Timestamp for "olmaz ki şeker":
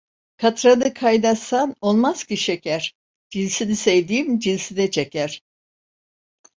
1.81-2.93